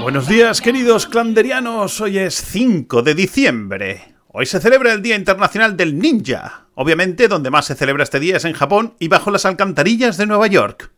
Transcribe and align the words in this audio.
Buenos 0.00 0.28
días, 0.28 0.60
queridos 0.60 1.06
clanderianos. 1.06 2.00
Hoy 2.00 2.18
es 2.18 2.34
5 2.34 3.02
de 3.02 3.14
diciembre. 3.14 4.14
Hoy 4.28 4.46
se 4.46 4.60
celebra 4.60 4.92
el 4.92 5.02
Día 5.02 5.16
Internacional 5.16 5.76
del 5.76 5.98
Ninja. 5.98 6.66
Obviamente, 6.74 7.28
donde 7.28 7.50
más 7.50 7.66
se 7.66 7.74
celebra 7.74 8.04
este 8.04 8.20
día 8.20 8.36
es 8.36 8.44
en 8.44 8.52
Japón 8.52 8.94
y 8.98 9.08
bajo 9.08 9.30
las 9.30 9.44
alcantarillas 9.44 10.16
de 10.16 10.26
Nueva 10.26 10.46
York. 10.46 10.92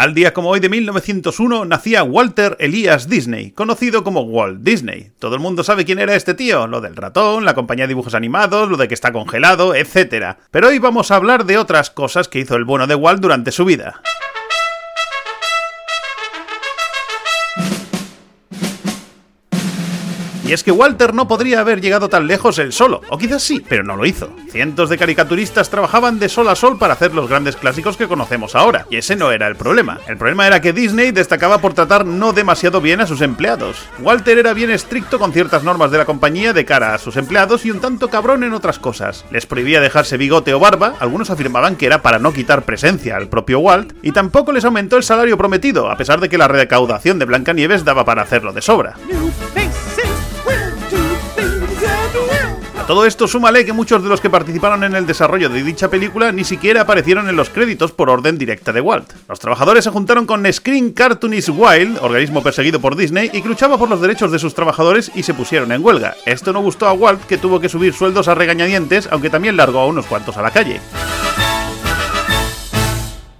Tal 0.00 0.14
día 0.14 0.32
como 0.32 0.48
hoy 0.48 0.60
de 0.60 0.70
1901 0.70 1.66
nacía 1.66 2.02
Walter 2.02 2.56
Elias 2.58 3.06
Disney, 3.06 3.50
conocido 3.50 4.02
como 4.02 4.22
Walt 4.22 4.62
Disney. 4.62 5.10
Todo 5.18 5.34
el 5.34 5.42
mundo 5.42 5.62
sabe 5.62 5.84
quién 5.84 5.98
era 5.98 6.14
este 6.14 6.32
tío, 6.32 6.66
lo 6.66 6.80
del 6.80 6.96
ratón, 6.96 7.44
la 7.44 7.52
compañía 7.52 7.84
de 7.84 7.88
dibujos 7.88 8.14
animados, 8.14 8.70
lo 8.70 8.78
de 8.78 8.88
que 8.88 8.94
está 8.94 9.12
congelado, 9.12 9.74
etc. 9.74 10.38
Pero 10.50 10.68
hoy 10.68 10.78
vamos 10.78 11.10
a 11.10 11.16
hablar 11.16 11.44
de 11.44 11.58
otras 11.58 11.90
cosas 11.90 12.28
que 12.28 12.38
hizo 12.38 12.56
el 12.56 12.64
bueno 12.64 12.86
de 12.86 12.94
Walt 12.94 13.20
durante 13.20 13.52
su 13.52 13.66
vida. 13.66 14.00
Y 20.50 20.52
es 20.52 20.64
que 20.64 20.72
Walter 20.72 21.14
no 21.14 21.28
podría 21.28 21.60
haber 21.60 21.80
llegado 21.80 22.08
tan 22.08 22.26
lejos 22.26 22.58
él 22.58 22.72
solo, 22.72 23.02
o 23.08 23.18
quizás 23.18 23.40
sí, 23.40 23.64
pero 23.68 23.84
no 23.84 23.94
lo 23.94 24.04
hizo. 24.04 24.30
Cientos 24.50 24.90
de 24.90 24.98
caricaturistas 24.98 25.70
trabajaban 25.70 26.18
de 26.18 26.28
sol 26.28 26.48
a 26.48 26.56
sol 26.56 26.76
para 26.76 26.94
hacer 26.94 27.14
los 27.14 27.28
grandes 27.28 27.54
clásicos 27.54 27.96
que 27.96 28.08
conocemos 28.08 28.56
ahora, 28.56 28.84
y 28.90 28.96
ese 28.96 29.14
no 29.14 29.30
era 29.30 29.46
el 29.46 29.54
problema. 29.54 30.00
El 30.08 30.16
problema 30.16 30.48
era 30.48 30.60
que 30.60 30.72
Disney 30.72 31.12
destacaba 31.12 31.58
por 31.58 31.74
tratar 31.74 32.04
no 32.04 32.32
demasiado 32.32 32.80
bien 32.80 33.00
a 33.00 33.06
sus 33.06 33.20
empleados. 33.20 33.76
Walter 34.00 34.38
era 34.38 34.52
bien 34.52 34.72
estricto 34.72 35.20
con 35.20 35.32
ciertas 35.32 35.62
normas 35.62 35.92
de 35.92 35.98
la 35.98 36.04
compañía 36.04 36.52
de 36.52 36.64
cara 36.64 36.94
a 36.94 36.98
sus 36.98 37.16
empleados 37.16 37.64
y 37.64 37.70
un 37.70 37.78
tanto 37.78 38.08
cabrón 38.08 38.42
en 38.42 38.52
otras 38.52 38.80
cosas. 38.80 39.24
Les 39.30 39.46
prohibía 39.46 39.80
dejarse 39.80 40.16
bigote 40.16 40.52
o 40.52 40.58
barba, 40.58 40.94
algunos 40.98 41.30
afirmaban 41.30 41.76
que 41.76 41.86
era 41.86 42.02
para 42.02 42.18
no 42.18 42.32
quitar 42.32 42.62
presencia 42.62 43.16
al 43.16 43.28
propio 43.28 43.60
Walt, 43.60 43.92
y 44.02 44.10
tampoco 44.10 44.50
les 44.50 44.64
aumentó 44.64 44.96
el 44.96 45.04
salario 45.04 45.38
prometido, 45.38 45.88
a 45.92 45.96
pesar 45.96 46.18
de 46.18 46.28
que 46.28 46.38
la 46.38 46.48
recaudación 46.48 47.20
de 47.20 47.26
Blancanieves 47.26 47.84
daba 47.84 48.04
para 48.04 48.22
hacerlo 48.22 48.52
de 48.52 48.62
sobra. 48.62 48.96
Todo 52.90 53.06
esto 53.06 53.28
súmale 53.28 53.64
que 53.64 53.72
muchos 53.72 54.02
de 54.02 54.08
los 54.08 54.20
que 54.20 54.28
participaron 54.28 54.82
en 54.82 54.96
el 54.96 55.06
desarrollo 55.06 55.48
de 55.48 55.62
dicha 55.62 55.88
película 55.88 56.32
ni 56.32 56.42
siquiera 56.42 56.80
aparecieron 56.80 57.28
en 57.28 57.36
los 57.36 57.48
créditos 57.48 57.92
por 57.92 58.10
orden 58.10 58.36
directa 58.36 58.72
de 58.72 58.80
Walt. 58.80 59.12
Los 59.28 59.38
trabajadores 59.38 59.84
se 59.84 59.90
juntaron 59.90 60.26
con 60.26 60.52
Screen 60.52 60.90
Cartoonist 60.90 61.50
Wild, 61.50 61.98
organismo 62.02 62.42
perseguido 62.42 62.80
por 62.80 62.96
Disney, 62.96 63.30
y 63.32 63.42
que 63.42 63.48
luchaba 63.48 63.78
por 63.78 63.88
los 63.88 64.00
derechos 64.00 64.32
de 64.32 64.40
sus 64.40 64.56
trabajadores 64.56 65.12
y 65.14 65.22
se 65.22 65.34
pusieron 65.34 65.70
en 65.70 65.84
huelga. 65.84 66.16
Esto 66.26 66.52
no 66.52 66.62
gustó 66.62 66.88
a 66.88 66.92
Walt, 66.92 67.24
que 67.26 67.38
tuvo 67.38 67.60
que 67.60 67.68
subir 67.68 67.94
sueldos 67.94 68.26
a 68.26 68.34
regañadientes, 68.34 69.08
aunque 69.12 69.30
también 69.30 69.56
largó 69.56 69.78
a 69.78 69.86
unos 69.86 70.06
cuantos 70.06 70.36
a 70.36 70.42
la 70.42 70.50
calle. 70.50 70.80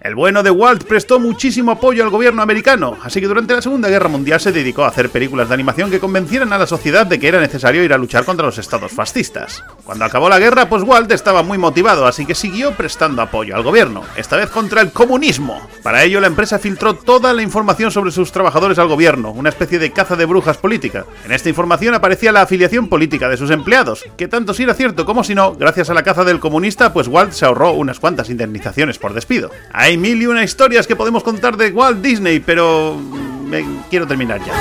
El 0.00 0.14
bueno 0.14 0.44
de 0.44 0.52
Walt 0.52 0.84
prestó 0.84 1.18
muchísimo 1.18 1.72
apoyo 1.72 2.04
al 2.04 2.10
gobierno 2.10 2.40
americano, 2.40 2.96
así 3.02 3.20
que 3.20 3.26
durante 3.26 3.54
la 3.54 3.62
Segunda 3.62 3.88
Guerra 3.88 4.08
Mundial 4.08 4.38
se 4.38 4.52
dedicó 4.52 4.84
a 4.84 4.88
hacer 4.88 5.10
películas 5.10 5.48
de 5.48 5.54
animación 5.54 5.90
que 5.90 5.98
convencieran 5.98 6.52
a 6.52 6.58
la 6.58 6.68
sociedad 6.68 7.04
de 7.04 7.18
que 7.18 7.26
era 7.26 7.40
necesario 7.40 7.82
ir 7.82 7.92
a 7.92 7.98
luchar 7.98 8.24
contra 8.24 8.46
los 8.46 8.58
estados 8.58 8.92
fascistas. 8.92 9.64
Cuando 9.88 10.04
acabó 10.04 10.28
la 10.28 10.38
guerra, 10.38 10.68
pues 10.68 10.82
Walt 10.82 11.10
estaba 11.12 11.42
muy 11.42 11.56
motivado, 11.56 12.06
así 12.06 12.26
que 12.26 12.34
siguió 12.34 12.72
prestando 12.72 13.22
apoyo 13.22 13.56
al 13.56 13.62
gobierno, 13.62 14.02
esta 14.16 14.36
vez 14.36 14.50
contra 14.50 14.82
el 14.82 14.92
comunismo. 14.92 15.66
Para 15.82 16.04
ello, 16.04 16.20
la 16.20 16.26
empresa 16.26 16.58
filtró 16.58 16.92
toda 16.92 17.32
la 17.32 17.40
información 17.40 17.90
sobre 17.90 18.10
sus 18.10 18.30
trabajadores 18.30 18.78
al 18.78 18.88
gobierno, 18.88 19.30
una 19.30 19.48
especie 19.48 19.78
de 19.78 19.90
caza 19.90 20.14
de 20.14 20.26
brujas 20.26 20.58
política. 20.58 21.06
En 21.24 21.32
esta 21.32 21.48
información 21.48 21.94
aparecía 21.94 22.32
la 22.32 22.42
afiliación 22.42 22.88
política 22.88 23.30
de 23.30 23.38
sus 23.38 23.50
empleados, 23.50 24.04
que 24.18 24.28
tanto 24.28 24.52
si 24.52 24.64
era 24.64 24.74
cierto 24.74 25.06
como 25.06 25.24
si 25.24 25.34
no, 25.34 25.54
gracias 25.54 25.88
a 25.88 25.94
la 25.94 26.02
caza 26.02 26.22
del 26.22 26.38
comunista, 26.38 26.92
pues 26.92 27.08
Walt 27.08 27.32
se 27.32 27.46
ahorró 27.46 27.72
unas 27.72 27.98
cuantas 27.98 28.28
indemnizaciones 28.28 28.98
por 28.98 29.14
despido. 29.14 29.50
Hay 29.72 29.96
mil 29.96 30.20
y 30.20 30.26
una 30.26 30.44
historias 30.44 30.86
que 30.86 30.96
podemos 30.96 31.22
contar 31.22 31.56
de 31.56 31.70
Walt 31.70 32.02
Disney, 32.02 32.40
pero 32.40 32.94
me 32.94 33.64
quiero 33.88 34.06
terminar 34.06 34.38
ya. 34.44 34.52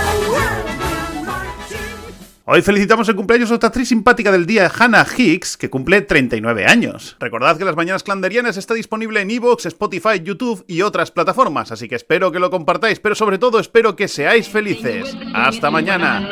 Hoy 2.50 2.62
felicitamos 2.62 3.10
el 3.10 3.18
cumpleaños 3.18 3.52
a 3.52 3.56
esta 3.56 3.68
actriz 3.68 3.90
simpática 3.90 4.32
del 4.32 4.46
día, 4.46 4.72
Hannah 4.74 5.06
Hicks, 5.18 5.58
que 5.58 5.70
cumple 5.70 6.00
39 6.00 6.66
años. 6.66 7.18
Recordad 7.20 7.58
que 7.58 7.66
Las 7.66 7.76
Mañanas 7.76 8.04
Clanderianas 8.04 8.56
está 8.56 8.74
disponible 8.74 9.20
en 9.20 9.30
Evox, 9.32 9.66
Spotify, 9.66 10.22
YouTube 10.24 10.64
y 10.66 10.82
otras 10.82 11.12
plataformas, 11.12 11.74
así 11.74 11.90
que 11.90 11.96
espero 11.96 12.32
que 12.32 12.40
lo 12.40 12.50
compartáis, 12.50 13.02
pero 13.02 13.16
sobre 13.16 13.38
todo 13.38 13.60
espero 13.60 13.98
que 13.98 14.08
seáis 14.08 14.48
felices. 14.48 15.14
¡Hasta 15.34 15.70
mañana! 15.70 16.26